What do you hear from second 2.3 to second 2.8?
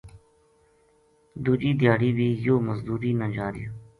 یوہ